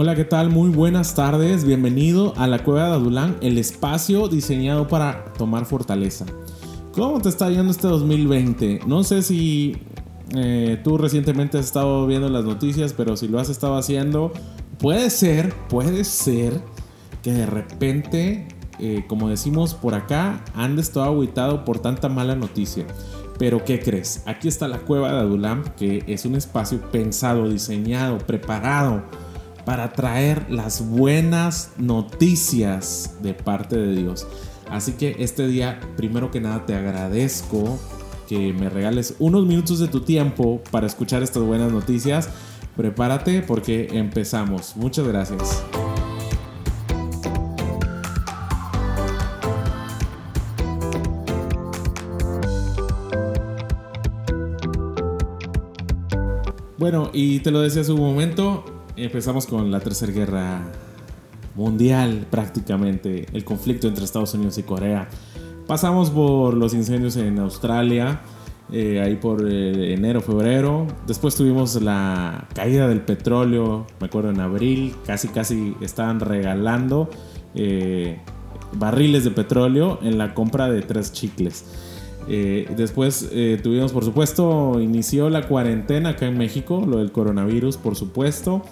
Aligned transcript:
Hola, 0.00 0.14
¿qué 0.14 0.24
tal? 0.24 0.48
Muy 0.48 0.68
buenas 0.68 1.16
tardes. 1.16 1.64
Bienvenido 1.64 2.32
a 2.36 2.46
la 2.46 2.62
Cueva 2.62 2.86
de 2.86 2.92
Adulán, 2.92 3.36
el 3.40 3.58
espacio 3.58 4.28
diseñado 4.28 4.86
para 4.86 5.24
tomar 5.32 5.64
fortaleza. 5.64 6.24
¿Cómo 6.92 7.20
te 7.20 7.28
está 7.28 7.50
yendo 7.50 7.72
este 7.72 7.88
2020? 7.88 8.82
No 8.86 9.02
sé 9.02 9.22
si 9.22 9.76
eh, 10.36 10.80
tú 10.84 10.98
recientemente 10.98 11.58
has 11.58 11.66
estado 11.66 12.06
viendo 12.06 12.28
las 12.28 12.44
noticias, 12.44 12.92
pero 12.92 13.16
si 13.16 13.26
lo 13.26 13.40
has 13.40 13.48
estado 13.48 13.76
haciendo, 13.76 14.32
puede 14.78 15.10
ser, 15.10 15.52
puede 15.68 16.04
ser 16.04 16.60
que 17.24 17.32
de 17.32 17.46
repente, 17.46 18.46
eh, 18.78 19.04
como 19.08 19.28
decimos 19.28 19.74
por 19.74 19.96
acá, 19.96 20.44
andes 20.54 20.92
todo 20.92 21.02
aguitado 21.02 21.64
por 21.64 21.80
tanta 21.80 22.08
mala 22.08 22.36
noticia. 22.36 22.86
Pero 23.36 23.64
¿qué 23.64 23.80
crees? 23.80 24.22
Aquí 24.26 24.46
está 24.46 24.68
la 24.68 24.78
cueva 24.78 25.12
de 25.12 25.18
Adulam, 25.18 25.64
que 25.76 26.04
es 26.06 26.24
un 26.24 26.36
espacio 26.36 26.80
pensado, 26.92 27.48
diseñado, 27.48 28.18
preparado 28.18 29.02
para 29.68 29.92
traer 29.92 30.50
las 30.50 30.88
buenas 30.88 31.72
noticias 31.76 33.16
de 33.20 33.34
parte 33.34 33.76
de 33.76 33.96
Dios. 33.96 34.26
Así 34.70 34.92
que 34.92 35.16
este 35.18 35.46
día, 35.46 35.78
primero 35.94 36.30
que 36.30 36.40
nada, 36.40 36.64
te 36.64 36.74
agradezco 36.74 37.78
que 38.26 38.54
me 38.54 38.70
regales 38.70 39.16
unos 39.18 39.44
minutos 39.44 39.78
de 39.78 39.88
tu 39.88 40.00
tiempo 40.00 40.62
para 40.70 40.86
escuchar 40.86 41.22
estas 41.22 41.42
buenas 41.42 41.70
noticias. 41.70 42.30
Prepárate 42.78 43.42
porque 43.42 43.90
empezamos. 43.92 44.74
Muchas 44.74 45.06
gracias. 45.06 45.62
Bueno, 56.78 57.10
y 57.12 57.40
te 57.40 57.50
lo 57.50 57.60
decía 57.60 57.82
hace 57.82 57.92
un 57.92 58.00
momento, 58.00 58.77
empezamos 59.04 59.46
con 59.46 59.70
la 59.70 59.80
Tercera 59.80 60.12
Guerra 60.12 60.60
Mundial 61.54 62.26
prácticamente, 62.30 63.26
el 63.32 63.44
conflicto 63.44 63.88
entre 63.88 64.04
Estados 64.04 64.34
Unidos 64.34 64.58
y 64.58 64.62
Corea. 64.62 65.08
Pasamos 65.66 66.10
por 66.10 66.54
los 66.54 66.74
incendios 66.74 67.16
en 67.16 67.38
Australia, 67.38 68.20
eh, 68.72 69.00
ahí 69.00 69.16
por 69.16 69.46
eh, 69.48 69.94
enero, 69.94 70.20
febrero. 70.20 70.86
Después 71.06 71.36
tuvimos 71.36 71.80
la 71.80 72.48
caída 72.54 72.88
del 72.88 73.00
petróleo, 73.00 73.86
me 74.00 74.06
acuerdo 74.06 74.30
en 74.30 74.40
abril, 74.40 74.94
casi 75.06 75.28
casi 75.28 75.74
estaban 75.80 76.20
regalando 76.20 77.10
eh, 77.54 78.18
barriles 78.72 79.24
de 79.24 79.30
petróleo 79.30 79.98
en 80.02 80.18
la 80.18 80.34
compra 80.34 80.70
de 80.70 80.82
tres 80.82 81.12
chicles. 81.12 81.64
después 82.28 83.30
tuvimos, 83.62 83.92
por 83.92 84.04
supuesto, 84.04 84.80
inició 84.80 85.30
la 85.30 85.48
cuarentena 85.48 86.10
acá 86.10 86.26
en 86.26 86.36
México, 86.36 86.84
lo 86.86 86.98
del 86.98 87.10
coronavirus, 87.10 87.78
por 87.78 87.96
supuesto. 87.96 88.62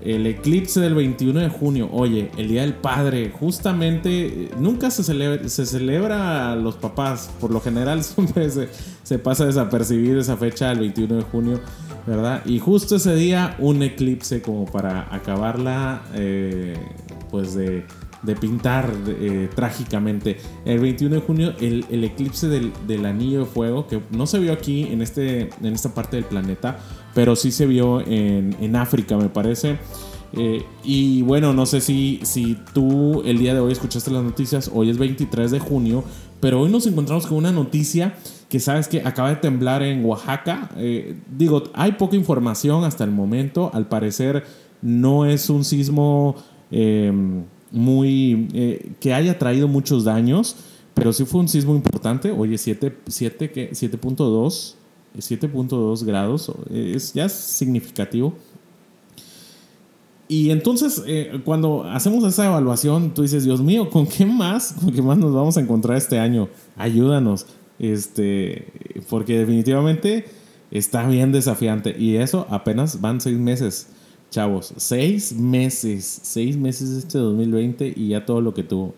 El 0.00 0.26
eclipse 0.26 0.80
del 0.80 0.94
21 0.94 1.40
de 1.40 1.48
junio, 1.48 1.88
oye, 1.92 2.30
el 2.36 2.48
Día 2.48 2.62
del 2.62 2.74
Padre, 2.74 3.30
justamente 3.30 4.50
nunca 4.58 4.90
se 4.90 5.02
celebra, 5.02 5.48
se 5.48 5.66
celebra 5.66 6.52
a 6.52 6.56
los 6.56 6.76
papás, 6.76 7.30
por 7.40 7.50
lo 7.50 7.60
general 7.60 8.04
siempre 8.04 8.48
se, 8.50 9.18
pasa 9.18 9.46
desapercibido 9.46 10.20
esa 10.20 10.36
fecha 10.36 10.70
el 10.70 10.80
21 10.80 11.16
de 11.16 11.22
junio, 11.22 11.60
¿verdad? 12.06 12.42
Y 12.44 12.58
justo 12.58 12.96
ese 12.96 13.14
día 13.14 13.56
un 13.58 13.82
eclipse 13.82 14.42
como 14.42 14.66
para 14.66 15.14
acabarla, 15.14 16.02
eh, 16.14 16.76
pues 17.30 17.54
de, 17.54 17.84
pintar 18.40 18.92
eh, 19.06 19.48
trágicamente. 19.54 20.38
El 20.64 20.80
21 20.80 21.16
de 21.16 21.20
junio 21.20 21.54
el, 21.60 22.04
eclipse 22.04 22.48
del, 22.48 22.72
del, 22.86 23.06
anillo 23.06 23.40
de 23.40 23.44
fuego, 23.46 23.86
que 23.86 24.00
no 24.10 24.26
se 24.26 24.38
vio 24.38 24.52
aquí 24.52 24.84
en, 24.84 25.02
este, 25.02 25.50
en 25.62 25.72
esta 25.74 25.94
parte 25.94 26.16
del 26.16 26.24
planeta, 26.24 26.78
pero 27.14 27.36
sí 27.36 27.50
se 27.50 27.66
vio 27.66 28.00
en, 28.00 28.76
África, 28.76 29.16
me 29.16 29.28
parece. 29.28 29.78
Eh, 30.32 30.64
y 30.84 31.22
bueno, 31.22 31.52
no 31.52 31.66
sé 31.66 31.80
si, 31.80 32.20
si 32.24 32.58
tú 32.74 33.22
el 33.24 33.38
día 33.38 33.54
de 33.54 33.60
hoy 33.60 33.72
escuchaste 33.72 34.10
las 34.10 34.22
noticias, 34.22 34.70
hoy 34.74 34.90
es 34.90 34.98
23 34.98 35.50
de 35.50 35.60
junio, 35.60 36.04
pero 36.40 36.60
hoy 36.60 36.70
nos 36.70 36.86
encontramos 36.86 37.26
con 37.26 37.38
una 37.38 37.52
noticia 37.52 38.14
que 38.48 38.60
sabes 38.60 38.88
que 38.88 39.00
acaba 39.00 39.30
de 39.30 39.36
temblar 39.36 39.82
en 39.82 40.04
Oaxaca. 40.04 40.70
Eh, 40.76 41.16
digo, 41.36 41.64
hay 41.74 41.92
poca 41.92 42.16
información 42.16 42.84
hasta 42.84 43.04
el 43.04 43.10
momento, 43.10 43.70
al 43.72 43.88
parecer 43.88 44.44
no 44.82 45.26
es 45.26 45.50
un 45.50 45.64
sismo 45.64 46.36
em, 46.70 47.44
muy 47.70 48.48
eh, 48.54 48.92
que 49.00 49.14
haya 49.14 49.38
traído 49.38 49.68
muchos 49.68 50.04
daños, 50.04 50.56
pero 50.94 51.12
sí 51.12 51.24
fue 51.24 51.40
un 51.40 51.48
sismo 51.48 51.74
importante, 51.74 52.30
oye, 52.30 52.56
7.2 52.56 54.74
7.2 55.18 56.04
grados, 56.04 56.52
es 56.70 57.12
ya 57.12 57.28
significativo. 57.28 58.34
Y 60.28 60.50
entonces, 60.50 61.02
eh, 61.06 61.40
cuando 61.44 61.84
hacemos 61.84 62.24
esa 62.24 62.46
evaluación, 62.46 63.14
tú 63.14 63.22
dices, 63.22 63.44
Dios 63.44 63.60
mío, 63.60 63.90
¿con 63.90 64.06
qué 64.06 64.26
más? 64.26 64.72
¿Con 64.72 64.92
qué 64.92 65.00
más 65.00 65.16
nos 65.18 65.32
vamos 65.32 65.56
a 65.56 65.60
encontrar 65.60 65.96
este 65.96 66.18
año? 66.18 66.48
Ayúdanos. 66.76 67.46
Este, 67.78 68.72
porque 69.08 69.38
definitivamente 69.38 70.24
está 70.70 71.06
bien 71.06 71.30
desafiante. 71.30 71.94
Y 71.96 72.16
eso 72.16 72.46
apenas 72.50 73.00
van 73.00 73.20
seis 73.20 73.38
meses, 73.38 73.88
chavos. 74.30 74.74
Seis 74.76 75.32
meses. 75.32 76.20
Seis 76.22 76.56
meses 76.56 76.90
este 76.90 77.18
2020 77.18 77.92
y 77.96 78.08
ya 78.08 78.24
todo 78.24 78.40
lo 78.40 78.54
que 78.54 78.62
tuvo. 78.62 78.94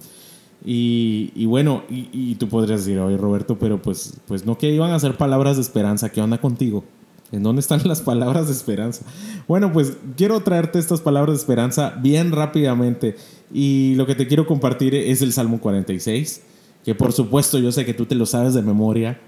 Y, 0.65 1.47
bueno, 1.47 1.85
y, 1.89 2.35
tú 2.35 2.49
podrías 2.49 2.85
decir, 2.85 2.99
oye 2.99 3.17
Roberto, 3.17 3.59
pero 3.59 3.81
pues, 3.81 4.15
pues 4.27 4.45
no 4.45 4.59
que 4.59 4.71
iban 4.71 4.91
a 4.91 4.99
ser 4.99 5.17
palabras 5.17 5.57
de 5.57 5.63
esperanza, 5.63 6.11
¿qué 6.11 6.21
onda 6.21 6.39
contigo? 6.39 6.85
¿En 7.31 7.43
dónde 7.43 7.61
están 7.61 7.81
las 7.85 8.01
palabras 8.01 8.49
de 8.49 8.53
esperanza? 8.53 9.05
Bueno, 9.47 9.73
pues 9.73 9.97
quiero 10.17 10.41
traerte 10.41 10.79
estas 10.79 11.01
palabras 11.01 11.37
de 11.37 11.41
esperanza 11.41 11.95
bien 12.01 12.33
rápidamente. 12.33 13.17
Y 13.53 13.95
lo 13.95 14.07
que 14.07 14.15
te 14.15 14.27
quiero 14.27 14.47
compartir 14.47 14.95
es 14.95 15.23
el 15.23 15.33
Salmo 15.33 15.61
46, 15.61 16.43
que 16.85 16.95
por 16.95 17.13
supuesto 17.13 17.59
yo 17.59 17.71
sé 17.73 17.87
que 17.87 17.95
tú 17.95 18.07
te 18.07 18.15
lo 18.15 18.27
sabes 18.27 18.55
de 18.55 18.63
memoria, 18.63 19.21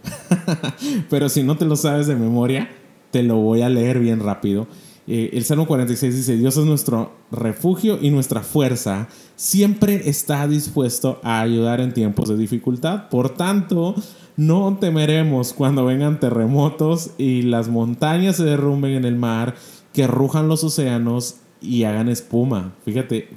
pero 1.10 1.28
si 1.28 1.42
no 1.42 1.56
te 1.56 1.64
lo 1.64 1.76
sabes 1.76 2.06
de 2.06 2.16
memoria, 2.16 2.68
te 3.10 3.22
lo 3.22 3.36
voy 3.36 3.62
a 3.62 3.68
leer 3.68 4.00
bien 4.00 4.20
rápido. 4.20 4.66
Eh, 5.12 5.36
el 5.36 5.44
Salmo 5.44 5.66
46 5.66 6.14
dice, 6.14 6.36
Dios 6.36 6.56
es 6.56 6.64
nuestro 6.64 7.10
refugio 7.32 7.98
y 8.00 8.10
nuestra 8.10 8.42
fuerza, 8.42 9.08
siempre 9.34 10.08
está 10.08 10.46
dispuesto 10.46 11.18
a 11.24 11.40
ayudar 11.40 11.80
en 11.80 11.92
tiempos 11.92 12.28
de 12.28 12.36
dificultad. 12.36 13.08
Por 13.08 13.30
tanto, 13.30 13.96
no 14.36 14.78
temeremos 14.80 15.52
cuando 15.52 15.84
vengan 15.84 16.20
terremotos 16.20 17.10
y 17.18 17.42
las 17.42 17.68
montañas 17.68 18.36
se 18.36 18.44
derrumben 18.44 18.92
en 18.92 19.04
el 19.04 19.16
mar, 19.16 19.56
que 19.92 20.06
rujan 20.06 20.46
los 20.46 20.62
océanos 20.62 21.38
y 21.60 21.82
hagan 21.82 22.08
espuma. 22.08 22.74
Fíjate, 22.84 23.30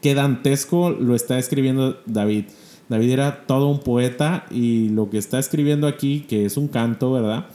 qué 0.00 0.14
dantesco 0.14 0.88
lo 0.88 1.14
está 1.14 1.38
escribiendo 1.38 1.98
David. 2.06 2.46
David 2.88 3.10
era 3.10 3.46
todo 3.46 3.68
un 3.68 3.80
poeta 3.80 4.46
y 4.50 4.88
lo 4.88 5.10
que 5.10 5.18
está 5.18 5.38
escribiendo 5.38 5.88
aquí, 5.88 6.20
que 6.26 6.46
es 6.46 6.56
un 6.56 6.68
canto, 6.68 7.12
¿verdad? 7.12 7.48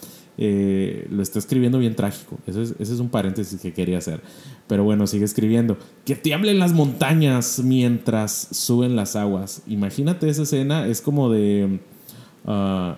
Eh, 0.44 1.06
lo 1.12 1.22
está 1.22 1.38
escribiendo 1.38 1.78
bien 1.78 1.96
trágico. 1.96 2.40
Eso 2.48 2.64
es, 2.64 2.74
ese 2.80 2.94
es 2.96 3.00
un 3.00 3.10
paréntesis 3.10 3.62
que 3.62 3.74
quería 3.74 4.00
hacer. 4.00 4.22
Pero 4.66 4.84
bueno, 4.84 5.06
sigue 5.06 5.24
escribiendo. 5.24 5.78
Que 6.04 6.16
tiemblen 6.16 6.58
las 6.58 6.74
montañas 6.74 7.62
mientras 7.64 8.48
suben 8.50 8.96
las 8.96 9.16
aguas. 9.16 9.62
Imagínate 9.68 10.28
esa 10.28 10.42
escena, 10.42 10.88
es 10.88 11.02
como 11.02 11.30
de... 11.30 11.80
Ah, 12.46 12.98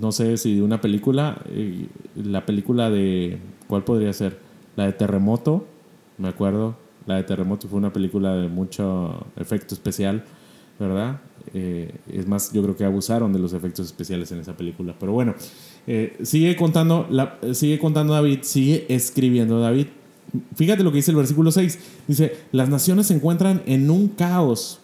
no 0.00 0.10
sé 0.10 0.38
si 0.38 0.56
de 0.56 0.62
una 0.62 0.80
película. 0.80 1.42
Eh, 1.50 1.86
la 2.16 2.46
película 2.46 2.88
de... 2.88 3.38
¿Cuál 3.66 3.84
podría 3.84 4.14
ser? 4.14 4.38
La 4.74 4.86
de 4.86 4.94
Terremoto, 4.94 5.66
me 6.16 6.28
acuerdo. 6.28 6.78
La 7.04 7.16
de 7.16 7.24
Terremoto 7.24 7.68
fue 7.68 7.78
una 7.78 7.92
película 7.92 8.34
de 8.34 8.48
mucho 8.48 9.26
efecto 9.36 9.74
especial, 9.74 10.24
¿verdad? 10.80 11.20
Eh, 11.52 11.94
es 12.10 12.26
más, 12.26 12.52
yo 12.54 12.62
creo 12.62 12.74
que 12.74 12.86
abusaron 12.86 13.34
de 13.34 13.38
los 13.38 13.52
efectos 13.52 13.84
especiales 13.84 14.32
en 14.32 14.38
esa 14.38 14.56
película. 14.56 14.94
Pero 14.98 15.12
bueno, 15.12 15.34
eh, 15.90 16.18
sigue, 16.22 16.54
contando 16.54 17.06
la, 17.08 17.38
sigue 17.54 17.78
contando 17.78 18.12
David, 18.12 18.40
sigue 18.42 18.84
escribiendo 18.90 19.58
David. 19.58 19.86
Fíjate 20.54 20.82
lo 20.82 20.90
que 20.90 20.96
dice 20.96 21.12
el 21.12 21.16
versículo 21.16 21.50
6. 21.50 21.78
Dice, 22.06 22.36
las 22.52 22.68
naciones 22.68 23.06
se 23.06 23.14
encuentran 23.14 23.62
en 23.64 23.88
un 23.88 24.08
caos 24.08 24.80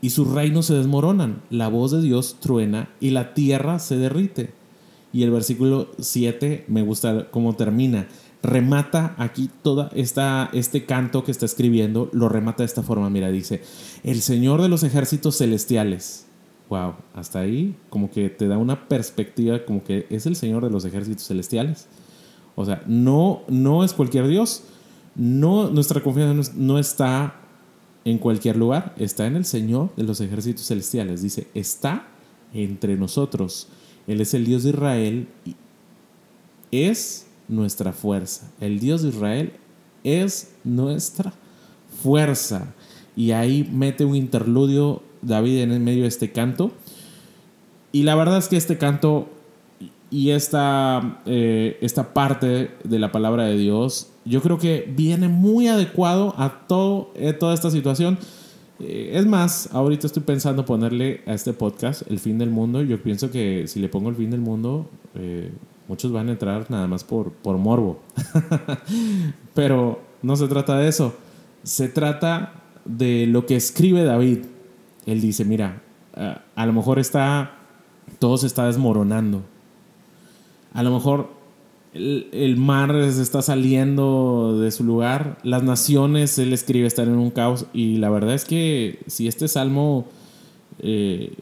y 0.00 0.10
sus 0.10 0.28
reinos 0.28 0.66
se 0.66 0.74
desmoronan. 0.74 1.42
La 1.50 1.66
voz 1.66 1.90
de 1.90 2.00
Dios 2.00 2.36
truena 2.38 2.90
y 3.00 3.10
la 3.10 3.34
tierra 3.34 3.80
se 3.80 3.96
derrite. 3.96 4.52
Y 5.12 5.24
el 5.24 5.32
versículo 5.32 5.90
7 5.98 6.64
me 6.68 6.82
gusta 6.82 7.28
cómo 7.32 7.56
termina. 7.56 8.06
Remata 8.40 9.16
aquí 9.18 9.50
toda 9.64 9.90
esta, 9.96 10.48
este 10.52 10.86
canto 10.86 11.24
que 11.24 11.32
está 11.32 11.44
escribiendo, 11.44 12.08
lo 12.12 12.28
remata 12.28 12.62
de 12.62 12.68
esta 12.68 12.84
forma. 12.84 13.10
Mira, 13.10 13.32
dice, 13.32 13.62
el 14.04 14.22
Señor 14.22 14.62
de 14.62 14.68
los 14.68 14.84
ejércitos 14.84 15.38
celestiales 15.38 16.29
wow, 16.70 16.94
hasta 17.14 17.40
ahí 17.40 17.74
como 17.90 18.10
que 18.10 18.30
te 18.30 18.46
da 18.46 18.56
una 18.56 18.88
perspectiva 18.88 19.64
como 19.64 19.82
que 19.82 20.06
es 20.08 20.24
el 20.24 20.36
Señor 20.36 20.62
de 20.64 20.70
los 20.70 20.84
ejércitos 20.84 21.26
celestiales. 21.26 21.88
O 22.54 22.64
sea, 22.64 22.82
no, 22.86 23.42
no 23.48 23.84
es 23.84 23.92
cualquier 23.92 24.28
Dios. 24.28 24.62
No, 25.16 25.68
nuestra 25.70 26.00
confianza 26.00 26.52
no 26.56 26.78
está 26.78 27.34
en 28.04 28.18
cualquier 28.18 28.56
lugar, 28.56 28.94
está 28.96 29.26
en 29.26 29.36
el 29.36 29.44
Señor 29.44 29.94
de 29.96 30.04
los 30.04 30.20
ejércitos 30.20 30.66
celestiales. 30.66 31.22
Dice, 31.22 31.48
está 31.54 32.06
entre 32.54 32.96
nosotros. 32.96 33.66
Él 34.06 34.20
es 34.20 34.32
el 34.32 34.44
Dios 34.44 34.62
de 34.62 34.70
Israel 34.70 35.28
y 35.44 35.56
es 36.70 37.26
nuestra 37.48 37.92
fuerza. 37.92 38.48
El 38.60 38.78
Dios 38.78 39.02
de 39.02 39.08
Israel 39.08 39.52
es 40.04 40.52
nuestra 40.62 41.34
fuerza. 42.02 42.72
Y 43.16 43.32
ahí 43.32 43.68
mete 43.72 44.04
un 44.04 44.14
interludio 44.14 45.02
David 45.22 45.60
en 45.60 45.72
el 45.72 45.80
medio 45.80 46.02
de 46.02 46.08
este 46.08 46.32
canto. 46.32 46.72
Y 47.92 48.04
la 48.04 48.14
verdad 48.14 48.38
es 48.38 48.48
que 48.48 48.56
este 48.56 48.78
canto 48.78 49.28
y 50.10 50.30
esta, 50.30 51.20
eh, 51.24 51.78
esta 51.80 52.12
parte 52.12 52.70
de 52.82 52.98
la 52.98 53.12
palabra 53.12 53.44
de 53.44 53.56
Dios, 53.56 54.10
yo 54.24 54.42
creo 54.42 54.58
que 54.58 54.92
viene 54.94 55.28
muy 55.28 55.68
adecuado 55.68 56.34
a 56.36 56.66
todo, 56.66 57.12
eh, 57.14 57.32
toda 57.32 57.54
esta 57.54 57.70
situación. 57.70 58.18
Eh, 58.80 59.12
es 59.14 59.26
más, 59.26 59.68
ahorita 59.72 60.08
estoy 60.08 60.24
pensando 60.24 60.64
ponerle 60.64 61.22
a 61.26 61.34
este 61.34 61.52
podcast 61.52 62.02
el 62.10 62.18
fin 62.18 62.38
del 62.38 62.50
mundo. 62.50 62.82
Yo 62.82 63.00
pienso 63.00 63.30
que 63.30 63.66
si 63.68 63.78
le 63.78 63.88
pongo 63.88 64.10
el 64.10 64.16
fin 64.16 64.30
del 64.30 64.40
mundo, 64.40 64.88
muchos 65.86 66.10
van 66.12 66.28
a 66.28 66.32
entrar 66.32 66.68
nada 66.70 66.88
más 66.88 67.04
por, 67.04 67.32
por 67.32 67.56
morbo. 67.58 68.00
Pero 69.54 70.00
no 70.22 70.34
se 70.34 70.48
trata 70.48 70.76
de 70.78 70.88
eso. 70.88 71.14
Se 71.62 71.88
trata 71.88 72.54
de 72.84 73.26
lo 73.26 73.46
que 73.46 73.54
escribe 73.54 74.02
David. 74.02 74.40
Él 75.06 75.20
dice, 75.20 75.44
mira, 75.44 75.82
a 76.54 76.66
lo 76.66 76.72
mejor 76.72 76.98
está, 76.98 77.58
todo 78.18 78.36
se 78.36 78.46
está 78.46 78.66
desmoronando. 78.66 79.42
A 80.72 80.82
lo 80.82 80.92
mejor 80.92 81.30
el, 81.92 82.56
mar 82.56 82.94
está 82.94 83.42
saliendo 83.42 84.58
de 84.60 84.70
su 84.70 84.84
lugar, 84.84 85.38
las 85.42 85.62
naciones, 85.62 86.38
él 86.38 86.52
escribe, 86.52 86.86
están 86.86 87.08
en 87.08 87.16
un 87.16 87.30
caos 87.30 87.66
y 87.72 87.96
la 87.96 88.10
verdad 88.10 88.34
es 88.34 88.44
que 88.44 89.00
si 89.08 89.26
este 89.26 89.48
salmo 89.48 90.06
eh, 90.78 91.34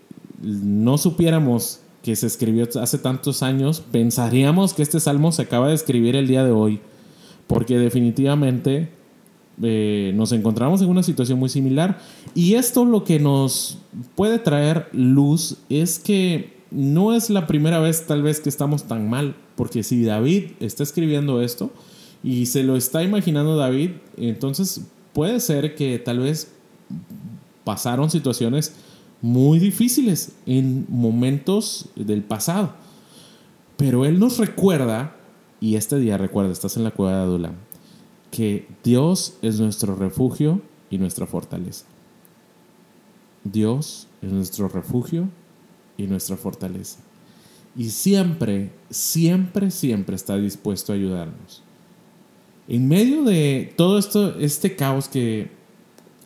no 0.42 0.96
supiéramos 0.96 1.80
que 2.02 2.16
se 2.16 2.26
escribió 2.26 2.66
hace 2.80 2.98
tantos 2.98 3.42
años, 3.42 3.82
pensaríamos 3.92 4.72
que 4.72 4.82
este 4.82 5.00
salmo 5.00 5.32
se 5.32 5.42
acaba 5.42 5.68
de 5.68 5.74
escribir 5.74 6.16
el 6.16 6.26
día 6.26 6.44
de 6.44 6.52
hoy, 6.52 6.80
porque 7.46 7.78
definitivamente 7.78 8.90
eh, 9.62 10.12
nos 10.14 10.32
encontramos 10.32 10.82
en 10.82 10.88
una 10.88 11.02
situación 11.02 11.38
muy 11.38 11.48
similar. 11.48 11.98
Y 12.34 12.54
esto 12.54 12.84
lo 12.84 13.04
que 13.04 13.18
nos 13.18 13.78
puede 14.14 14.38
traer 14.38 14.88
luz 14.92 15.56
es 15.68 15.98
que 15.98 16.58
no 16.70 17.14
es 17.14 17.30
la 17.30 17.46
primera 17.46 17.78
vez 17.80 18.06
tal 18.06 18.22
vez 18.22 18.40
que 18.40 18.48
estamos 18.48 18.84
tan 18.84 19.08
mal, 19.08 19.34
porque 19.56 19.82
si 19.82 20.04
David 20.04 20.52
está 20.60 20.82
escribiendo 20.82 21.40
esto 21.40 21.70
y 22.22 22.46
se 22.46 22.62
lo 22.62 22.76
está 22.76 23.02
imaginando 23.02 23.56
David, 23.56 23.92
entonces 24.16 24.82
puede 25.12 25.40
ser 25.40 25.74
que 25.74 25.98
tal 25.98 26.18
vez 26.20 26.52
pasaron 27.64 28.10
situaciones 28.10 28.74
muy 29.20 29.58
difíciles 29.58 30.32
en 30.46 30.86
momentos 30.88 31.86
del 31.96 32.22
pasado. 32.22 32.74
Pero 33.76 34.04
él 34.04 34.18
nos 34.18 34.38
recuerda, 34.38 35.16
y 35.60 35.76
este 35.76 35.98
día 35.98 36.18
recuerda, 36.18 36.52
estás 36.52 36.76
en 36.76 36.84
la 36.84 36.90
cueva 36.90 37.16
de 37.16 37.22
Adulam, 37.22 37.54
que 38.30 38.68
Dios 38.84 39.38
es 39.42 39.60
nuestro 39.60 39.94
refugio 39.94 40.60
y 40.90 40.98
nuestra 40.98 41.26
fortaleza. 41.26 41.86
Dios 43.44 44.08
es 44.22 44.32
nuestro 44.32 44.68
refugio 44.68 45.28
y 45.96 46.06
nuestra 46.06 46.36
fortaleza. 46.36 46.98
Y 47.76 47.90
siempre, 47.90 48.72
siempre, 48.90 49.70
siempre 49.70 50.16
está 50.16 50.36
dispuesto 50.36 50.92
a 50.92 50.96
ayudarnos. 50.96 51.62
En 52.66 52.88
medio 52.88 53.22
de 53.22 53.72
todo 53.76 53.98
esto, 53.98 54.38
este 54.38 54.76
caos 54.76 55.08
que 55.08 55.50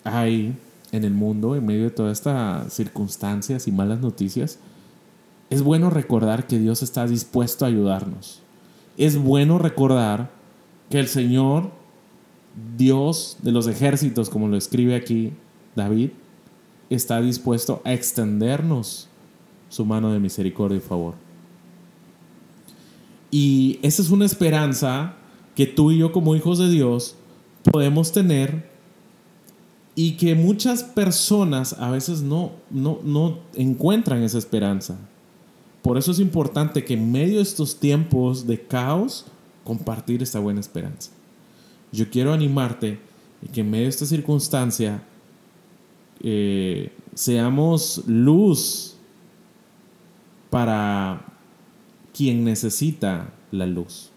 hay 0.02 0.56
en 0.90 1.04
el 1.04 1.12
mundo, 1.12 1.54
en 1.56 1.64
medio 1.64 1.84
de 1.84 1.90
todas 1.90 2.18
estas 2.18 2.72
circunstancias 2.72 3.68
y 3.68 3.72
malas 3.72 4.00
noticias, 4.00 4.58
es 5.50 5.62
bueno 5.62 5.90
recordar 5.90 6.46
que 6.46 6.58
Dios 6.58 6.82
está 6.82 7.06
dispuesto 7.06 7.64
a 7.64 7.68
ayudarnos. 7.68 8.40
Es 8.96 9.18
bueno 9.18 9.58
recordar 9.58 10.30
que 10.90 10.98
el 10.98 11.08
Señor, 11.08 11.70
Dios 12.76 13.38
de 13.42 13.52
los 13.52 13.66
ejércitos, 13.66 14.28
como 14.28 14.48
lo 14.48 14.56
escribe 14.56 14.94
aquí 14.94 15.32
David, 15.74 16.10
está 16.90 17.20
dispuesto 17.20 17.80
a 17.84 17.92
extendernos 17.92 19.08
su 19.68 19.84
mano 19.84 20.12
de 20.12 20.18
misericordia 20.18 20.76
y 20.78 20.80
favor. 20.80 21.14
Y 23.30 23.78
esa 23.82 24.02
es 24.02 24.10
una 24.10 24.26
esperanza 24.26 25.14
que 25.54 25.66
tú 25.66 25.90
y 25.90 25.98
yo 25.98 26.12
como 26.12 26.36
hijos 26.36 26.58
de 26.58 26.70
Dios 26.70 27.16
podemos 27.70 28.12
tener 28.12 28.70
y 29.94 30.12
que 30.12 30.34
muchas 30.34 30.82
personas 30.82 31.74
a 31.74 31.90
veces 31.90 32.22
no, 32.22 32.52
no, 32.70 32.98
no 33.02 33.38
encuentran 33.54 34.22
esa 34.22 34.38
esperanza. 34.38 34.98
Por 35.82 35.98
eso 35.98 36.12
es 36.12 36.18
importante 36.18 36.84
que 36.84 36.94
en 36.94 37.10
medio 37.10 37.36
de 37.36 37.42
estos 37.42 37.78
tiempos 37.80 38.46
de 38.46 38.60
caos, 38.60 39.26
compartir 39.64 40.22
esta 40.22 40.38
buena 40.38 40.60
esperanza. 40.60 41.10
Yo 41.92 42.10
quiero 42.10 42.32
animarte 42.32 42.98
y 43.42 43.48
que 43.48 43.60
en 43.60 43.70
medio 43.70 43.84
de 43.84 43.90
esta 43.90 44.06
circunstancia 44.06 45.02
eh, 46.20 46.90
seamos 47.14 48.02
luz 48.06 48.96
para 50.50 51.24
quien 52.14 52.44
necesita 52.44 53.32
la 53.50 53.66
luz. 53.66 54.10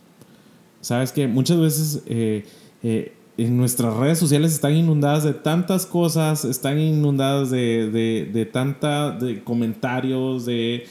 Sabes 0.82 1.12
que 1.12 1.28
muchas 1.28 1.60
veces 1.60 2.04
eh, 2.06 2.46
eh, 2.84 3.14
en 3.38 3.58
nuestras 3.58 3.96
redes 3.96 4.20
sociales 4.20 4.54
están 4.54 4.76
inundadas 4.76 5.24
de 5.24 5.34
tantas 5.34 5.86
cosas, 5.86 6.46
están 6.46 6.80
inundadas 6.80 7.50
de, 7.50 8.30
de, 8.32 8.46
tanta 8.46 9.12
de 9.12 9.44
comentarios, 9.44 10.46
de 10.46 10.86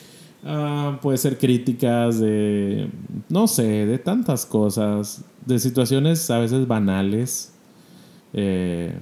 ah, 0.44 0.98
puede 1.00 1.16
ser 1.16 1.38
críticas, 1.38 2.18
de 2.18 2.88
no 3.28 3.46
sé, 3.46 3.86
de 3.86 3.98
tantas 3.98 4.44
cosas, 4.44 5.24
de 5.46 5.58
situaciones 5.58 6.30
a 6.30 6.38
veces 6.38 6.66
banales. 6.66 7.52
Eh, 8.32 8.98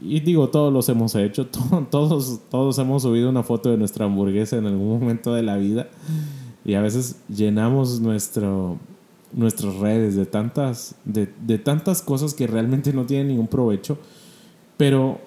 y 0.00 0.20
digo, 0.20 0.48
todos 0.48 0.72
los 0.72 0.88
hemos 0.88 1.14
hecho, 1.14 1.46
todos, 1.90 2.40
todos 2.50 2.78
hemos 2.78 3.02
subido 3.02 3.28
una 3.28 3.42
foto 3.42 3.70
de 3.70 3.76
nuestra 3.76 4.04
hamburguesa 4.04 4.56
en 4.56 4.66
algún 4.66 5.00
momento 5.00 5.34
de 5.34 5.42
la 5.42 5.56
vida 5.56 5.88
y 6.64 6.74
a 6.74 6.82
veces 6.82 7.16
llenamos 7.28 8.00
nuestro, 8.00 8.78
nuestras 9.32 9.74
redes 9.76 10.16
de 10.16 10.26
tantas, 10.26 10.94
de, 11.04 11.58
tantas 11.58 12.02
cosas 12.02 12.34
que 12.34 12.46
realmente 12.46 12.92
no 12.92 13.06
tienen 13.06 13.28
ningún 13.28 13.48
provecho, 13.48 13.98
pero 14.76 15.18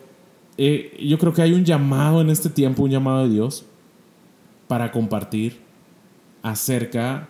eh, 0.58 0.98
yo 1.04 1.18
creo 1.18 1.34
que 1.34 1.42
hay 1.42 1.54
un 1.54 1.66
llamado 1.66 2.22
en 2.22 2.30
este 2.30 2.50
tiempo, 2.50 2.84
un 2.84 2.92
llamado 2.92 3.24
de 3.24 3.30
Dios 3.30 3.66
para 4.68 4.92
compartir 4.92 5.60
acerca 6.44 7.28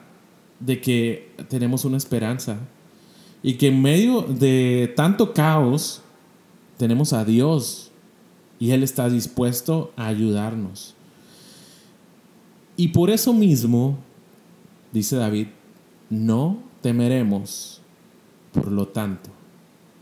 de 0.59 0.81
que 0.81 1.31
tenemos 1.47 1.85
una 1.85 1.95
esperanza 1.97 2.57
y 3.43 3.55
que 3.55 3.67
en 3.67 3.81
medio 3.81 4.21
de 4.21 4.93
tanto 4.95 5.33
caos, 5.33 6.01
tenemos 6.77 7.13
a 7.13 7.25
Dios 7.25 7.91
y 8.59 8.71
Él 8.71 8.83
está 8.83 9.09
dispuesto 9.09 9.91
a 9.95 10.07
ayudarnos. 10.07 10.95
Y 12.75 12.89
por 12.89 13.09
eso 13.09 13.33
mismo, 13.33 13.97
dice 14.91 15.15
David, 15.15 15.47
no 16.09 16.57
temeremos, 16.81 17.81
por 18.51 18.71
lo 18.71 18.87
tanto, 18.87 19.29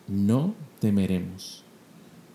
no 0.08 0.54
temeremos. 0.80 1.64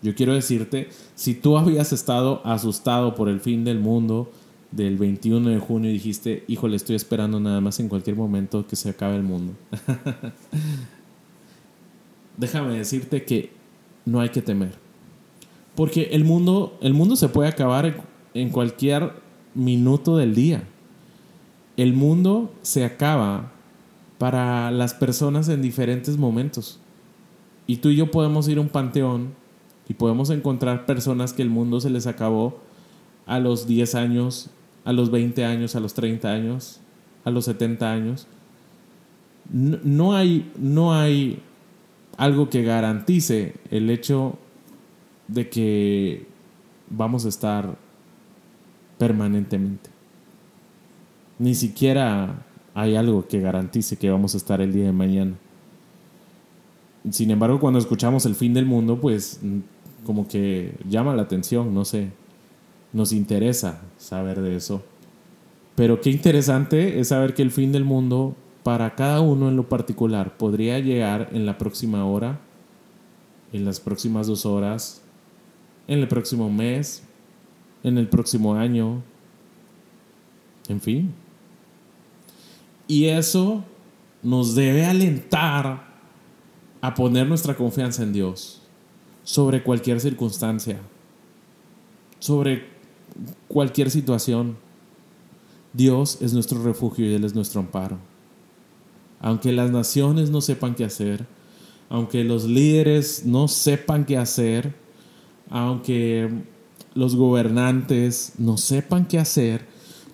Yo 0.01 0.13
quiero 0.13 0.33
decirte, 0.33 0.89
si 1.15 1.33
tú 1.33 1.57
habías 1.57 1.91
estado 1.91 2.45
asustado 2.45 3.15
por 3.15 3.29
el 3.29 3.39
fin 3.39 3.63
del 3.63 3.79
mundo 3.79 4.31
del 4.71 4.97
21 4.97 5.49
de 5.49 5.59
junio 5.59 5.89
y 5.89 5.93
dijiste, 5.93 6.43
híjole, 6.47 6.75
estoy 6.75 6.95
esperando 6.95 7.39
nada 7.39 7.61
más 7.61 7.79
en 7.79 7.89
cualquier 7.89 8.15
momento 8.15 8.67
que 8.67 8.75
se 8.75 8.89
acabe 8.89 9.15
el 9.15 9.23
mundo. 9.23 9.53
Déjame 12.37 12.77
decirte 12.77 13.23
que 13.23 13.51
no 14.05 14.19
hay 14.19 14.29
que 14.29 14.41
temer. 14.41 14.73
Porque 15.75 16.09
el 16.11 16.23
mundo, 16.23 16.77
el 16.81 16.93
mundo 16.93 17.15
se 17.15 17.29
puede 17.29 17.49
acabar 17.49 18.05
en 18.33 18.49
cualquier 18.49 19.11
minuto 19.53 20.17
del 20.17 20.35
día. 20.35 20.63
El 21.77 21.93
mundo 21.93 22.53
se 22.61 22.85
acaba 22.85 23.51
para 24.17 24.71
las 24.71 24.93
personas 24.93 25.49
en 25.49 25.61
diferentes 25.61 26.17
momentos. 26.17 26.79
Y 27.67 27.77
tú 27.77 27.89
y 27.89 27.95
yo 27.95 28.11
podemos 28.11 28.47
ir 28.47 28.57
a 28.57 28.61
un 28.61 28.69
panteón 28.69 29.33
y 29.89 29.93
podemos 29.93 30.29
encontrar 30.29 30.85
personas 30.85 31.33
que 31.33 31.41
el 31.41 31.49
mundo 31.49 31.79
se 31.81 31.89
les 31.89 32.07
acabó 32.07 32.59
a 33.25 33.39
los 33.39 33.67
10 33.67 33.95
años, 33.95 34.49
a 34.83 34.93
los 34.93 35.11
20 35.11 35.43
años, 35.45 35.75
a 35.75 35.79
los 35.79 35.93
30 35.93 36.31
años, 36.31 36.79
a 37.23 37.31
los 37.31 37.45
70 37.45 37.91
años. 37.91 38.27
No, 39.51 40.15
hay, 40.15 40.51
no 40.57 40.93
hay 40.93 41.41
algo 42.17 42.49
que 42.49 42.63
garantice 42.63 43.55
el 43.71 43.89
hecho 43.89 44.37
de 45.27 45.49
que 45.49 46.25
vamos 46.89 47.25
a 47.25 47.29
estar 47.29 47.77
permanentemente. 48.97 49.89
Ni 51.39 51.55
siquiera 51.55 52.45
hay 52.73 52.95
algo 52.95 53.27
que 53.27 53.41
garantice 53.41 53.97
que 53.97 54.09
vamos 54.09 54.33
a 54.33 54.37
estar 54.37 54.61
el 54.61 54.73
día 54.73 54.85
de 54.85 54.91
mañana. 54.91 55.33
Sin 57.09 57.29
embargo, 57.31 57.59
cuando 57.59 57.79
escuchamos 57.79 58.25
el 58.25 58.35
fin 58.35 58.53
del 58.53 58.65
mundo, 58.65 58.99
pues 58.99 59.39
como 60.05 60.27
que 60.27 60.75
llama 60.89 61.15
la 61.15 61.23
atención, 61.23 61.73
no 61.73 61.85
sé, 61.85 62.09
nos 62.93 63.11
interesa 63.11 63.81
saber 63.97 64.41
de 64.41 64.55
eso. 64.55 64.81
Pero 65.75 65.99
qué 65.99 66.09
interesante 66.09 66.99
es 66.99 67.09
saber 67.09 67.33
que 67.33 67.41
el 67.41 67.51
fin 67.51 67.71
del 67.71 67.83
mundo 67.83 68.35
para 68.65 68.95
cada 68.95 69.21
uno 69.21 69.47
en 69.47 69.55
lo 69.55 69.69
particular 69.69 70.37
podría 70.37 70.79
llegar 70.79 71.29
en 71.33 71.45
la 71.45 71.59
próxima 71.59 72.03
hora, 72.03 72.39
en 73.53 73.63
las 73.63 73.79
próximas 73.79 74.25
dos 74.25 74.43
horas, 74.43 75.03
en 75.87 75.99
el 75.99 76.07
próximo 76.07 76.49
mes, 76.49 77.03
en 77.83 77.99
el 77.99 78.07
próximo 78.07 78.55
año, 78.55 79.03
en 80.67 80.81
fin. 80.81 81.13
Y 82.87 83.05
eso 83.05 83.63
nos 84.23 84.55
debe 84.55 84.83
alentar 84.83 85.85
a 86.81 86.93
poner 86.95 87.27
nuestra 87.27 87.55
confianza 87.55 88.01
en 88.01 88.13
Dios 88.13 88.63
sobre 89.23 89.61
cualquier 89.61 90.01
circunstancia, 90.01 90.79
sobre 92.17 92.65
cualquier 93.47 93.91
situación. 93.91 94.57
Dios 95.71 96.19
es 96.19 96.33
nuestro 96.33 96.63
refugio 96.63 97.05
y 97.05 97.13
Él 97.13 97.25
es 97.25 97.35
nuestro 97.35 97.59
amparo. 97.59 98.14
Aunque 99.19 99.51
las 99.51 99.71
naciones 99.71 100.29
no 100.29 100.41
sepan 100.41 100.75
qué 100.75 100.85
hacer, 100.85 101.25
aunque 101.89 102.23
los 102.23 102.45
líderes 102.45 103.25
no 103.25 103.47
sepan 103.47 104.05
qué 104.05 104.17
hacer, 104.17 104.73
aunque 105.49 106.29
los 106.93 107.15
gobernantes 107.15 108.33
no 108.37 108.57
sepan 108.57 109.07
qué 109.07 109.19
hacer, 109.19 109.65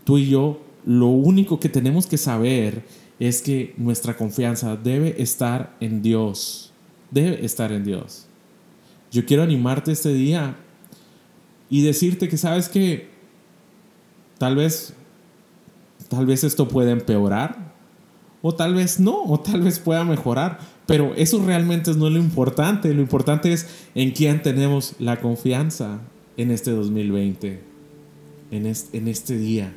tú 0.03 0.17
y 0.17 0.29
yo 0.29 0.61
lo 0.85 1.07
único 1.07 1.59
que 1.59 1.69
tenemos 1.69 2.07
que 2.07 2.17
saber 2.17 2.83
es 3.19 3.41
que 3.41 3.73
nuestra 3.77 4.17
confianza 4.17 4.75
debe 4.75 5.21
estar 5.21 5.75
en 5.79 6.01
Dios. 6.01 6.73
Debe 7.11 7.45
estar 7.45 7.71
en 7.71 7.83
Dios. 7.83 8.25
Yo 9.11 9.25
quiero 9.25 9.43
animarte 9.43 9.91
este 9.91 10.13
día 10.13 10.55
y 11.69 11.83
decirte 11.83 12.27
que 12.27 12.37
sabes 12.37 12.67
que 12.67 13.09
tal 14.37 14.55
vez 14.55 14.93
tal 16.09 16.25
vez 16.25 16.43
esto 16.43 16.67
pueda 16.67 16.91
empeorar 16.91 17.70
o 18.41 18.53
tal 18.53 18.73
vez 18.73 18.99
no, 18.99 19.23
o 19.23 19.39
tal 19.39 19.61
vez 19.61 19.79
pueda 19.79 20.03
mejorar, 20.03 20.59
pero 20.87 21.13
eso 21.15 21.43
realmente 21.45 21.93
no 21.93 22.07
es 22.07 22.13
lo 22.13 22.19
importante, 22.19 22.93
lo 22.93 23.01
importante 23.01 23.53
es 23.53 23.67
en 23.95 24.11
quién 24.11 24.41
tenemos 24.41 24.95
la 24.99 25.21
confianza 25.21 26.01
en 26.37 26.51
este 26.51 26.71
2020, 26.71 27.61
en 28.51 28.65
este, 28.65 28.97
en 28.97 29.07
este 29.07 29.37
día, 29.37 29.73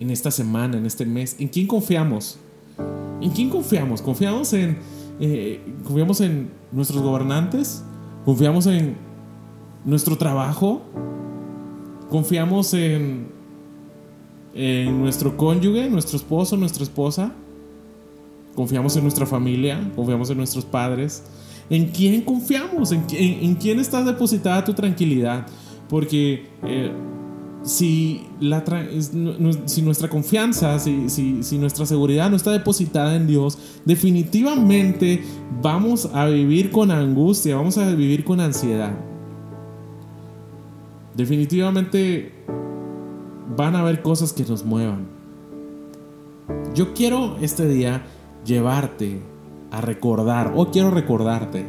en 0.00 0.10
esta 0.10 0.30
semana, 0.30 0.78
en 0.78 0.86
este 0.86 1.04
mes, 1.04 1.36
¿en 1.38 1.48
quién 1.48 1.66
confiamos? 1.66 2.38
¿En 3.20 3.30
quién 3.30 3.50
confiamos? 3.50 4.02
¿Confiamos 4.02 4.52
en, 4.52 4.78
eh, 5.20 5.60
confiamos 5.84 6.20
en 6.20 6.50
nuestros 6.72 7.02
gobernantes? 7.02 7.84
¿Confiamos 8.24 8.66
en 8.66 8.96
nuestro 9.84 10.16
trabajo? 10.16 10.82
¿Confiamos 12.10 12.74
en, 12.74 13.28
en 14.54 14.98
nuestro 15.00 15.36
cónyuge, 15.36 15.88
nuestro 15.88 16.16
esposo, 16.16 16.56
nuestra 16.56 16.82
esposa? 16.82 17.32
¿Confiamos 18.54 18.96
en 18.96 19.02
nuestra 19.02 19.26
familia? 19.26 19.90
¿Confiamos 19.96 20.28
en 20.30 20.36
nuestros 20.36 20.64
padres? 20.64 21.22
¿En 21.70 21.86
quién 21.86 22.20
confiamos? 22.22 22.92
¿En, 22.92 23.04
en, 23.10 23.54
quién 23.54 23.80
está 23.80 24.02
depositada 24.04 24.64
tu 24.64 24.74
tranquilidad? 24.74 25.46
Porque 25.88 26.48
eh, 26.64 26.92
si, 27.62 28.26
la 28.40 28.62
si 29.64 29.82
nuestra 29.82 30.08
confianza, 30.08 30.78
si, 30.78 31.08
si, 31.08 31.42
si, 31.42 31.58
nuestra 31.58 31.86
seguridad 31.86 32.28
no 32.28 32.36
está 32.36 32.50
depositada 32.50 33.16
en 33.16 33.26
Dios, 33.26 33.58
definitivamente 33.84 35.22
vamos 35.62 36.10
a 36.12 36.26
vivir 36.26 36.70
con 36.70 36.90
angustia, 36.90 37.56
vamos 37.56 37.78
a 37.78 37.88
vivir 37.94 38.24
con 38.24 38.40
ansiedad. 38.40 38.92
Definitivamente 41.16 42.32
van 43.56 43.76
a 43.76 43.80
haber 43.80 44.02
cosas 44.02 44.32
que 44.32 44.44
nos 44.44 44.64
muevan. 44.64 45.06
Yo 46.74 46.94
quiero 46.94 47.36
este 47.40 47.68
día 47.68 48.04
llevarte 48.44 49.20
a 49.70 49.80
recordar, 49.80 50.52
o 50.56 50.70
quiero 50.70 50.90
recordarte. 50.90 51.66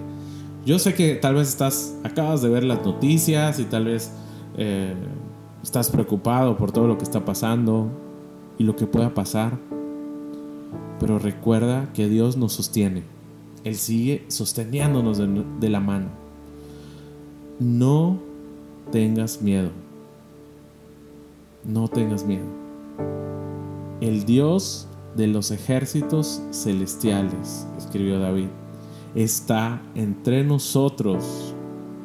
Yo 0.65 0.79
sé 0.79 0.93
que 0.93 1.15
tal 1.15 1.35
vez 1.35 1.49
estás, 1.49 1.95
acabas 2.03 2.41
de 2.41 2.49
ver 2.49 2.63
las 2.63 2.85
noticias 2.85 3.59
y 3.59 3.65
tal 3.65 3.85
vez... 3.85 4.11
Eh, 4.57 4.93
estás 5.63 5.89
preocupado 5.89 6.57
por 6.57 6.71
todo 6.71 6.87
lo 6.87 6.97
que 6.97 7.05
está 7.05 7.23
pasando 7.23 7.89
y 8.57 8.65
lo 8.65 8.75
que 8.75 8.85
pueda 8.85 9.13
pasar, 9.13 9.57
pero 10.99 11.17
recuerda 11.17 11.91
que 11.93 12.07
Dios 12.07 12.37
nos 12.37 12.53
sostiene. 12.53 13.03
Él 13.63 13.75
sigue 13.75 14.25
sosteniéndonos 14.27 15.17
de, 15.17 15.69
la 15.69 15.79
mano. 15.79 16.09
No 17.59 18.19
tengas 18.91 19.41
miedo. 19.41 19.69
No 21.63 21.87
tengas 21.87 22.25
miedo. 22.25 22.45
El 24.01 24.25
Dios 24.25 24.89
de 25.15 25.27
los 25.27 25.51
ejércitos 25.51 26.41
celestiales, 26.51 27.67
escribió 27.77 28.19
David, 28.19 28.47
está 29.15 29.81
entre 29.95 30.43
nosotros. 30.43 31.53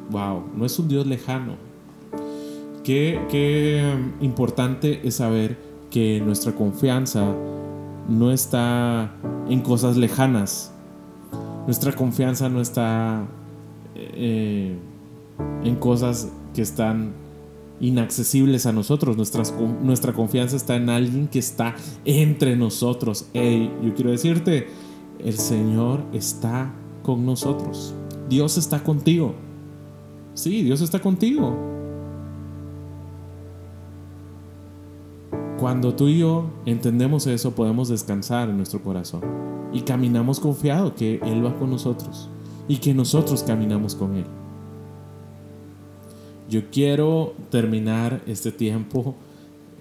Wow, 0.09 0.43
no 0.55 0.65
es 0.65 0.77
un 0.79 0.87
Dios 0.87 1.05
lejano, 1.05 1.55
Qué, 2.83 3.83
um, 3.93 4.23
importante 4.23 5.01
es 5.07 5.15
saber 5.15 5.57
que 5.91 6.21
nuestra 6.25 6.53
confianza 6.53 7.35
no 8.07 8.31
está 8.31 9.11
en 9.47 9.61
cosas 9.61 9.95
lejanas. 9.95 10.71
Nuestra 11.65 11.91
confianza 11.91 12.49
no 12.49 12.61
está 12.61 13.27
eh, 13.95 14.75
en 15.63 15.75
cosas 15.75 16.29
que 16.55 16.63
están 16.63 17.13
inaccesibles 17.79 18.65
a 18.65 18.71
nosotros. 18.71 19.17
Nuestra, 19.17 20.13
confianza 20.13 20.55
está 20.55 20.75
en 20.75 20.89
alguien 20.89 21.27
que 21.27 21.39
está 21.39 21.75
entre 22.05 22.55
nosotros. 22.55 23.27
Hey, 23.33 23.71
yo 23.83 23.93
quiero 23.93 24.11
decirte, 24.11 24.67
el 25.19 25.37
Señor 25.37 26.03
está 26.13 26.73
con 27.03 27.25
nosotros. 27.25 27.93
Dios 28.29 28.57
está 28.57 28.83
contigo. 28.83 29.33
Sí, 30.33 30.63
Dios 30.63 30.81
está 30.81 30.99
contigo. 30.99 31.55
Cuando 35.59 35.93
tú 35.93 36.07
y 36.07 36.19
yo 36.19 36.49
entendemos 36.65 37.27
eso, 37.27 37.51
podemos 37.51 37.89
descansar 37.89 38.49
en 38.49 38.55
nuestro 38.55 38.81
corazón 38.81 39.21
y 39.73 39.81
caminamos 39.81 40.39
confiado 40.39 40.95
que 40.95 41.19
Él 41.25 41.45
va 41.45 41.53
con 41.59 41.69
nosotros 41.69 42.29
y 42.67 42.77
que 42.77 42.93
nosotros 42.93 43.43
caminamos 43.43 43.95
con 43.95 44.15
Él. 44.15 44.25
Yo 46.49 46.61
quiero 46.71 47.35
terminar 47.51 48.23
este 48.25 48.51
tiempo, 48.51 49.13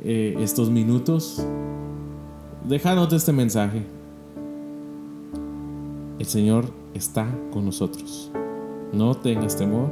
eh, 0.05 0.37
estos 0.41 0.69
minutos, 0.69 1.43
dejándote 2.69 3.17
este 3.17 3.33
mensaje. 3.33 3.83
El 6.19 6.27
Señor 6.27 6.67
está 6.93 7.27
con 7.53 7.65
nosotros. 7.65 8.31
No 8.93 9.15
tengas 9.15 9.57
temor. 9.57 9.89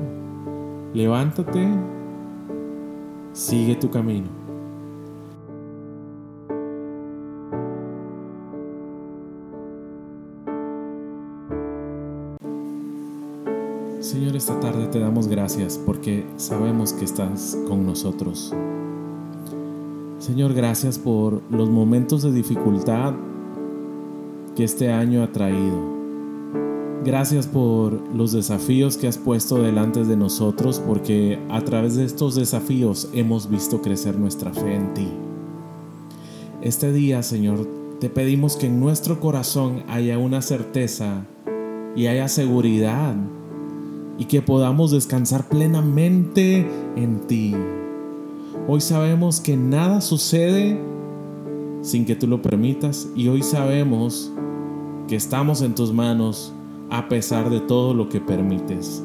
Levántate. 0.92 1.66
Sigue 3.32 3.76
tu 3.76 3.90
camino. 3.90 4.35
Esta 14.46 14.60
tarde 14.60 14.86
te 14.86 15.00
damos 15.00 15.26
gracias 15.26 15.76
porque 15.76 16.24
sabemos 16.36 16.92
que 16.92 17.04
estás 17.04 17.58
con 17.66 17.84
nosotros. 17.84 18.54
Señor, 20.20 20.54
gracias 20.54 21.00
por 21.00 21.42
los 21.50 21.68
momentos 21.68 22.22
de 22.22 22.30
dificultad 22.30 23.14
que 24.54 24.62
este 24.62 24.92
año 24.92 25.24
ha 25.24 25.32
traído. 25.32 25.80
Gracias 27.04 27.48
por 27.48 28.00
los 28.14 28.30
desafíos 28.30 28.96
que 28.96 29.08
has 29.08 29.18
puesto 29.18 29.60
delante 29.60 30.04
de 30.04 30.16
nosotros 30.16 30.78
porque 30.78 31.40
a 31.50 31.62
través 31.62 31.96
de 31.96 32.04
estos 32.04 32.36
desafíos 32.36 33.08
hemos 33.14 33.50
visto 33.50 33.82
crecer 33.82 34.16
nuestra 34.16 34.52
fe 34.52 34.76
en 34.76 34.94
ti. 34.94 35.08
Este 36.62 36.92
día, 36.92 37.24
Señor, 37.24 37.66
te 37.98 38.10
pedimos 38.10 38.54
que 38.54 38.68
en 38.68 38.78
nuestro 38.78 39.18
corazón 39.18 39.82
haya 39.88 40.18
una 40.18 40.40
certeza 40.40 41.26
y 41.96 42.06
haya 42.06 42.28
seguridad 42.28 43.16
y 44.18 44.26
que 44.26 44.42
podamos 44.42 44.90
descansar 44.90 45.48
plenamente 45.48 46.66
en 46.96 47.26
ti. 47.26 47.54
Hoy 48.68 48.80
sabemos 48.80 49.40
que 49.40 49.56
nada 49.56 50.00
sucede 50.00 50.80
sin 51.82 52.04
que 52.04 52.16
tú 52.16 52.26
lo 52.26 52.42
permitas 52.42 53.08
y 53.14 53.28
hoy 53.28 53.42
sabemos 53.42 54.32
que 55.08 55.16
estamos 55.16 55.62
en 55.62 55.74
tus 55.74 55.92
manos 55.92 56.52
a 56.90 57.08
pesar 57.08 57.50
de 57.50 57.60
todo 57.60 57.94
lo 57.94 58.08
que 58.08 58.20
permites. 58.20 59.02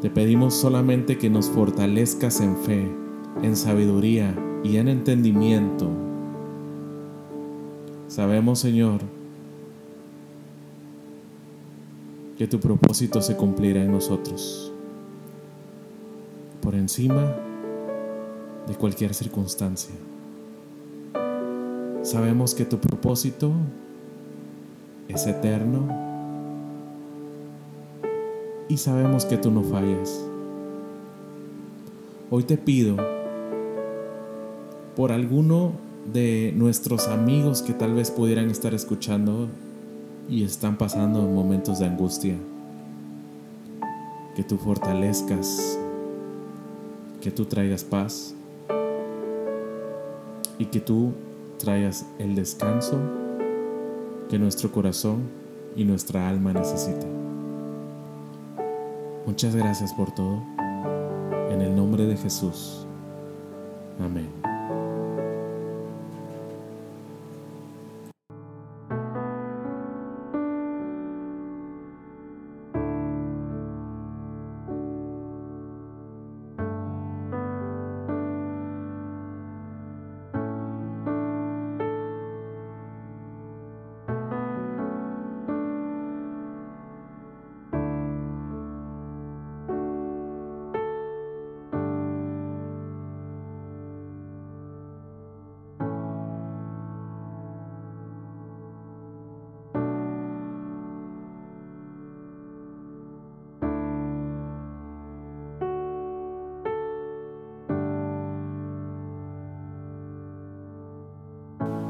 Te 0.00 0.10
pedimos 0.10 0.54
solamente 0.54 1.16
que 1.16 1.30
nos 1.30 1.48
fortalezcas 1.48 2.40
en 2.40 2.56
fe, 2.56 2.90
en 3.42 3.56
sabiduría 3.56 4.34
y 4.62 4.76
en 4.76 4.88
entendimiento. 4.88 5.88
Sabemos, 8.08 8.58
Señor, 8.58 9.00
que 12.36 12.46
tu 12.46 12.60
propósito 12.60 13.22
se 13.22 13.36
cumplirá 13.36 13.82
en 13.82 13.90
nosotros, 13.90 14.70
por 16.60 16.74
encima 16.74 17.34
de 18.66 18.74
cualquier 18.74 19.14
circunstancia. 19.14 19.94
Sabemos 22.02 22.54
que 22.54 22.64
tu 22.64 22.78
propósito 22.78 23.52
es 25.08 25.26
eterno 25.26 25.88
y 28.68 28.76
sabemos 28.76 29.24
que 29.24 29.38
tú 29.38 29.50
no 29.50 29.62
fallas. 29.62 30.22
Hoy 32.30 32.42
te 32.42 32.58
pido 32.58 32.96
por 34.94 35.10
alguno 35.10 35.72
de 36.12 36.52
nuestros 36.54 37.08
amigos 37.08 37.62
que 37.62 37.72
tal 37.72 37.94
vez 37.94 38.10
pudieran 38.10 38.50
estar 38.50 38.74
escuchando 38.74 39.48
y 40.28 40.44
están 40.44 40.76
pasando 40.76 41.22
momentos 41.22 41.78
de 41.78 41.86
angustia, 41.86 42.34
que 44.34 44.42
tú 44.42 44.56
fortalezcas, 44.58 45.78
que 47.20 47.30
tú 47.30 47.44
traigas 47.44 47.84
paz 47.84 48.34
y 50.58 50.66
que 50.66 50.80
tú 50.80 51.12
traigas 51.58 52.06
el 52.18 52.34
descanso 52.34 52.98
que 54.28 54.38
nuestro 54.38 54.72
corazón 54.72 55.22
y 55.76 55.84
nuestra 55.84 56.28
alma 56.28 56.52
necesitan. 56.52 57.10
Muchas 59.26 59.54
gracias 59.54 59.92
por 59.92 60.12
todo. 60.14 60.42
En 61.50 61.60
el 61.60 61.74
nombre 61.74 62.06
de 62.06 62.16
Jesús. 62.16 62.86
Amén. 64.00 64.55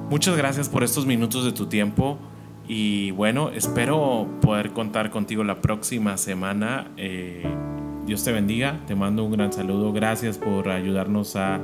Muchas 0.09 0.37
gracias 0.37 0.69
por 0.69 0.85
estos 0.85 1.05
minutos 1.05 1.45
de 1.45 1.51
tu 1.51 1.67
tiempo 1.67 2.17
y 2.69 3.11
bueno, 3.11 3.51
espero 3.51 4.29
poder 4.41 4.71
contar 4.71 5.11
contigo 5.11 5.43
la 5.43 5.61
próxima 5.61 6.17
semana. 6.17 6.93
Eh, 6.97 7.43
Dios 8.07 8.23
te 8.23 8.31
bendiga, 8.31 8.81
te 8.87 8.95
mando 8.95 9.25
un 9.25 9.33
gran 9.33 9.53
saludo, 9.53 9.93
gracias 9.93 10.39
por 10.39 10.69
ayudarnos 10.69 11.35
a 11.35 11.59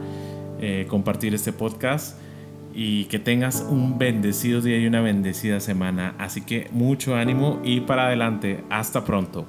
eh, 0.61 0.87
compartir 0.89 1.37
este 1.37 1.53
podcast 1.53 2.19
y 2.75 3.05
que 3.05 3.21
tengas 3.21 3.65
un 3.71 3.97
bendecido 3.97 4.61
día 4.61 4.77
y 4.77 4.89
una 4.89 5.03
bendecida 5.03 5.61
semana. 5.61 6.17
Así 6.19 6.41
que 6.41 6.69
mucho 6.73 7.15
ánimo 7.15 7.61
y 7.63 7.83
para 7.83 8.07
adelante, 8.07 8.65
hasta 8.71 9.05
pronto. 9.05 9.47